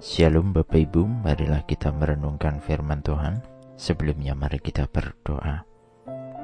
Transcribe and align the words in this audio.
Shalom 0.00 0.56
Bapak 0.56 0.80
Ibu, 0.80 1.04
marilah 1.04 1.60
kita 1.68 1.92
merenungkan 1.92 2.64
firman 2.64 3.04
Tuhan. 3.04 3.44
Sebelumnya 3.76 4.32
mari 4.32 4.56
kita 4.56 4.88
berdoa. 4.88 5.60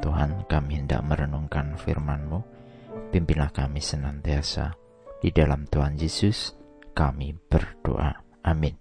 Tuhan, 0.05 0.45
kami 0.45 0.85
hendak 0.85 1.01
merenungkan 1.01 1.73
firman-Mu. 1.81 2.45
Pimpinlah 3.09 3.49
kami 3.57 3.81
senantiasa. 3.81 4.77
Di 5.25 5.33
dalam 5.33 5.65
Tuhan 5.65 5.97
Yesus, 5.97 6.53
kami 6.93 7.33
berdoa. 7.33 8.21
Amin. 8.45 8.77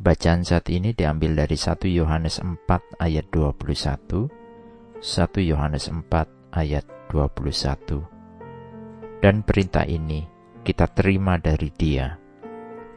Bacaan 0.00 0.40
saat 0.40 0.72
ini 0.72 0.96
diambil 0.96 1.44
dari 1.44 1.60
1 1.60 1.84
Yohanes 1.84 2.40
4 2.40 2.56
ayat 2.96 3.28
21, 3.28 5.04
1 5.04 5.44
Yohanes 5.44 5.92
4 5.92 6.00
ayat 6.48 6.88
21. 7.12 9.20
Dan 9.20 9.44
perintah 9.44 9.84
ini 9.84 10.24
kita 10.64 10.88
terima 10.88 11.36
dari 11.36 11.68
dia, 11.76 12.23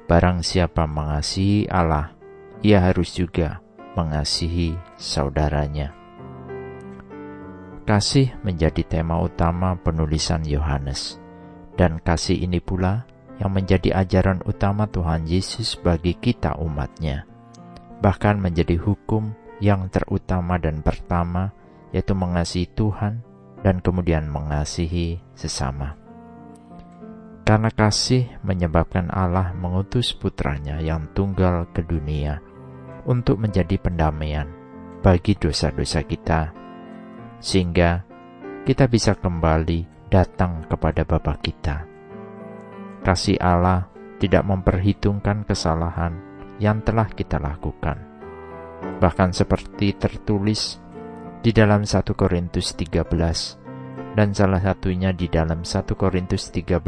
Barang 0.08 0.40
siapa 0.40 0.88
mengasihi 0.88 1.68
Allah, 1.68 2.16
ia 2.64 2.80
harus 2.80 3.12
juga 3.12 3.60
mengasihi 4.00 4.80
saudaranya. 4.96 5.92
Kasih 7.84 8.32
menjadi 8.40 8.88
tema 8.88 9.20
utama 9.20 9.76
penulisan 9.76 10.48
Yohanes, 10.48 11.20
dan 11.76 12.00
kasih 12.00 12.40
ini 12.40 12.64
pula 12.64 13.04
yang 13.44 13.52
menjadi 13.52 14.00
ajaran 14.00 14.40
utama 14.48 14.88
Tuhan 14.88 15.28
Yesus 15.28 15.76
bagi 15.76 16.16
kita 16.16 16.56
umatnya, 16.56 17.28
bahkan 18.00 18.40
menjadi 18.40 18.80
hukum 18.80 19.36
yang 19.60 19.92
terutama 19.92 20.56
dan 20.56 20.88
pertama, 20.88 21.52
yaitu 21.92 22.16
mengasihi 22.16 22.72
Tuhan 22.72 23.28
dan 23.60 23.84
kemudian 23.84 24.32
mengasihi 24.32 25.20
sesama. 25.36 26.07
Karena 27.48 27.72
kasih 27.72 28.28
menyebabkan 28.44 29.08
Allah 29.08 29.56
mengutus 29.56 30.12
putranya 30.12 30.84
yang 30.84 31.08
tunggal 31.16 31.64
ke 31.72 31.80
dunia 31.80 32.44
untuk 33.08 33.40
menjadi 33.40 33.80
pendamaian 33.80 34.52
bagi 35.00 35.32
dosa-dosa 35.32 36.04
kita, 36.04 36.52
sehingga 37.40 38.04
kita 38.68 38.92
bisa 38.92 39.16
kembali 39.16 40.12
datang 40.12 40.68
kepada 40.68 41.08
Bapa 41.08 41.40
kita. 41.40 41.88
Kasih 43.08 43.40
Allah 43.40 43.88
tidak 44.20 44.44
memperhitungkan 44.44 45.48
kesalahan 45.48 46.20
yang 46.60 46.84
telah 46.84 47.08
kita 47.08 47.40
lakukan. 47.40 47.96
Bahkan 49.00 49.32
seperti 49.32 49.96
tertulis 49.96 50.84
di 51.40 51.56
dalam 51.56 51.88
1 51.88 52.12
Korintus 52.12 52.76
13 52.76 53.67
dan 54.18 54.34
salah 54.34 54.58
satunya 54.58 55.14
di 55.14 55.30
dalam 55.30 55.62
1 55.62 55.94
Korintus 55.94 56.50
13 56.50 56.82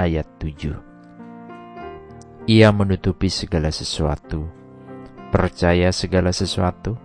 ayat 0.00 0.24
7. 0.40 2.48
Ia 2.48 2.72
menutupi 2.72 3.28
segala 3.28 3.68
sesuatu, 3.68 4.48
percaya 5.28 5.92
segala 5.92 6.32
sesuatu, 6.32 6.96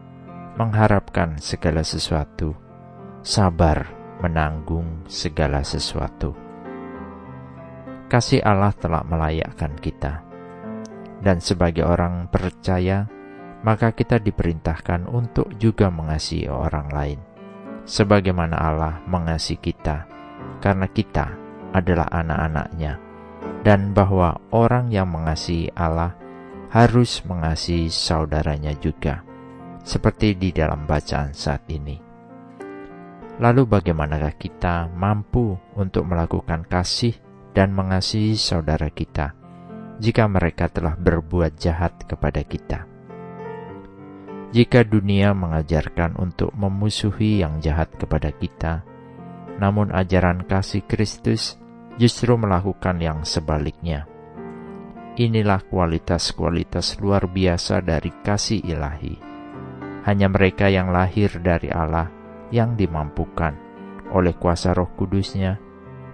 mengharapkan 0.56 1.36
segala 1.44 1.84
sesuatu, 1.84 2.56
sabar 3.20 3.92
menanggung 4.23 5.04
segala 5.12 5.59
sesuatu. 5.59 6.32
Kasih 8.08 8.48
Allah 8.48 8.72
telah 8.80 9.04
melayakkan 9.04 9.76
kita, 9.76 10.23
dan 11.20 11.44
sebagai 11.44 11.84
orang 11.84 12.32
percaya, 12.32 13.12
maka 13.67 13.92
kita 13.92 14.23
diperintahkan 14.23 15.04
untuk 15.12 15.52
juga 15.60 15.92
mengasihi 15.92 16.48
orang 16.48 16.88
lain 16.95 17.34
sebagaimana 17.86 18.58
Allah 18.58 19.00
mengasihi 19.05 19.61
kita, 19.61 20.09
karena 20.59 20.89
kita 20.89 21.31
adalah 21.72 22.09
anak-anaknya, 22.09 22.97
dan 23.61 23.94
bahwa 23.94 24.42
orang 24.50 24.89
yang 24.89 25.09
mengasihi 25.09 25.69
Allah 25.77 26.17
harus 26.73 27.22
mengasihi 27.23 27.88
saudaranya 27.88 28.73
juga, 28.81 29.22
seperti 29.86 30.36
di 30.36 30.49
dalam 30.49 30.89
bacaan 30.89 31.32
saat 31.32 31.64
ini. 31.70 32.02
Lalu 33.37 33.67
bagaimanakah 33.70 34.36
kita 34.36 34.89
mampu 34.92 35.55
untuk 35.76 36.08
melakukan 36.08 36.65
kasih 36.65 37.14
dan 37.52 37.71
mengasihi 37.71 38.36
saudara 38.36 38.87
kita 38.87 39.36
jika 39.99 40.27
mereka 40.27 40.71
telah 40.71 40.95
berbuat 40.95 41.60
jahat 41.60 41.99
kepada 42.08 42.43
kita? 42.48 42.95
Jika 44.55 44.88
dunia 44.88 45.36
mengajarkan 45.36 46.16
untuk 46.16 46.55
memusuhi 46.55 47.43
yang 47.43 47.60
jahat 47.60 47.92
kepada 47.99 48.32
kita, 48.32 48.88
namun 49.60 49.92
ajaran 49.92 50.48
kasih 50.48 50.80
Kristus 50.88 51.60
justru 51.99 52.39
melakukan 52.39 52.95
yang 53.04 53.27
sebaliknya. 53.27 54.08
Inilah 55.20 55.60
kualitas-kualitas 55.67 57.04
luar 57.04 57.27
biasa 57.27 57.83
dari 57.83 58.16
kasih 58.23 58.64
ilahi. 58.64 59.20
Hanya 60.08 60.32
mereka 60.32 60.72
yang 60.72 60.87
lahir 60.87 61.36
dari 61.43 61.67
Allah 61.67 62.08
yang 62.48 62.80
dimampukan 62.80 63.60
oleh 64.16 64.39
kuasa 64.39 64.72
roh 64.72 64.87
kudusnya 64.95 65.60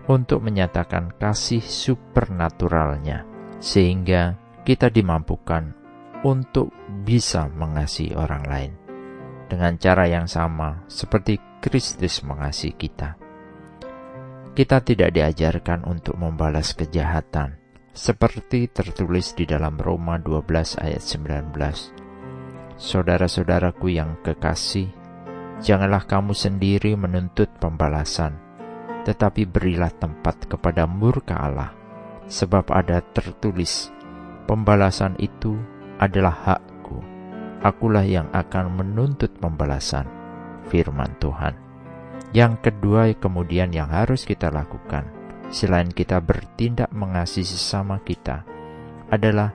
untuk 0.10 0.42
menyatakan 0.42 1.14
kasih 1.22 1.62
supernaturalnya, 1.62 3.22
sehingga 3.62 4.34
kita 4.66 4.90
dimampukan 4.90 5.81
untuk 6.22 6.70
bisa 7.02 7.50
mengasihi 7.50 8.14
orang 8.14 8.46
lain 8.46 8.72
dengan 9.50 9.76
cara 9.82 10.06
yang 10.08 10.30
sama 10.30 10.86
seperti 10.86 11.42
Kristus 11.60 12.22
mengasihi 12.24 12.78
kita. 12.78 13.18
Kita 14.52 14.84
tidak 14.84 15.16
diajarkan 15.16 15.88
untuk 15.88 16.16
membalas 16.20 16.76
kejahatan 16.78 17.58
seperti 17.92 18.72
tertulis 18.72 19.36
di 19.36 19.44
dalam 19.44 19.76
Roma 19.76 20.16
12 20.20 20.80
ayat 20.80 21.04
19. 21.04 22.80
Saudara-saudaraku 22.80 23.92
yang 23.92 24.20
kekasih, 24.24 24.88
janganlah 25.60 26.08
kamu 26.08 26.32
sendiri 26.32 26.96
menuntut 26.96 27.52
pembalasan, 27.60 28.40
tetapi 29.04 29.46
berilah 29.46 29.92
tempat 29.92 30.48
kepada 30.48 30.88
murka 30.88 31.36
Allah, 31.36 31.72
sebab 32.32 32.72
ada 32.72 33.04
tertulis, 33.04 33.92
pembalasan 34.48 35.16
itu 35.20 35.60
adalah 36.02 36.34
hakku. 36.34 36.98
Akulah 37.62 38.02
yang 38.02 38.26
akan 38.34 38.74
menuntut 38.74 39.30
pembalasan. 39.38 40.10
Firman 40.66 41.14
Tuhan. 41.22 41.54
Yang 42.34 42.54
kedua 42.66 43.14
kemudian 43.14 43.70
yang 43.70 43.94
harus 43.94 44.26
kita 44.26 44.50
lakukan, 44.50 45.06
selain 45.54 45.92
kita 45.94 46.18
bertindak 46.18 46.90
mengasihi 46.90 47.46
sesama 47.46 48.02
kita, 48.02 48.42
adalah 49.14 49.54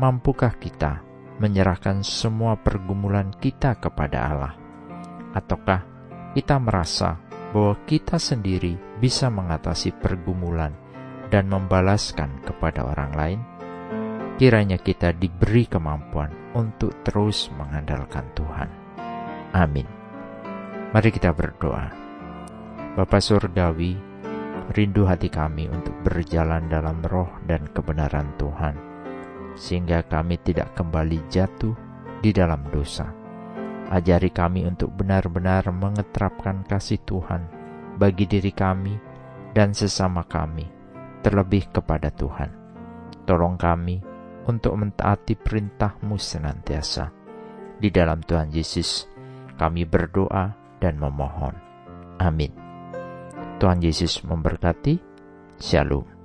mampukah 0.00 0.54
kita 0.56 1.02
menyerahkan 1.36 2.00
semua 2.00 2.56
pergumulan 2.56 3.28
kita 3.36 3.76
kepada 3.76 4.32
Allah? 4.32 4.54
Ataukah 5.36 5.84
kita 6.32 6.56
merasa 6.56 7.20
bahwa 7.52 7.76
kita 7.84 8.16
sendiri 8.16 8.78
bisa 9.02 9.28
mengatasi 9.28 9.92
pergumulan 9.98 10.72
dan 11.28 11.50
membalaskan 11.50 12.40
kepada 12.46 12.86
orang 12.86 13.12
lain? 13.12 13.40
Kiranya 14.36 14.76
kita 14.76 15.16
diberi 15.16 15.64
kemampuan 15.64 16.52
untuk 16.52 16.92
terus 17.00 17.48
mengandalkan 17.56 18.28
Tuhan. 18.36 18.68
Amin. 19.56 19.88
Mari 20.92 21.08
kita 21.08 21.32
berdoa. 21.32 21.88
Bapa 22.92 23.16
Surgawi, 23.16 23.96
rindu 24.76 25.08
hati 25.08 25.32
kami 25.32 25.72
untuk 25.72 25.96
berjalan 26.04 26.68
dalam 26.68 27.00
roh 27.08 27.32
dan 27.48 27.64
kebenaran 27.72 28.28
Tuhan, 28.36 28.76
sehingga 29.56 30.04
kami 30.04 30.36
tidak 30.44 30.76
kembali 30.76 31.32
jatuh 31.32 31.72
di 32.20 32.28
dalam 32.36 32.60
dosa. 32.68 33.08
Ajari 33.88 34.28
kami 34.28 34.68
untuk 34.68 34.92
benar-benar 34.92 35.64
mengeterapkan 35.72 36.60
kasih 36.68 37.00
Tuhan 37.08 37.48
bagi 37.96 38.28
diri 38.28 38.52
kami 38.52 39.00
dan 39.56 39.72
sesama 39.72 40.28
kami, 40.28 40.68
terlebih 41.24 41.72
kepada 41.72 42.12
Tuhan. 42.12 42.52
Tolong 43.24 43.56
kami 43.56 44.15
untuk 44.46 44.78
mentaati 44.78 45.34
perintahmu 45.34 46.16
senantiasa. 46.16 47.10
Di 47.76 47.92
dalam 47.92 48.24
Tuhan 48.24 48.48
Yesus, 48.48 49.04
kami 49.60 49.84
berdoa 49.84 50.54
dan 50.80 50.96
memohon. 50.96 51.54
Amin. 52.16 52.54
Tuhan 53.60 53.84
Yesus 53.84 54.24
memberkati. 54.24 54.96
Shalom. 55.60 56.15